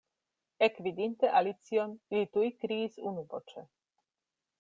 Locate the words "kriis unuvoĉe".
2.65-3.67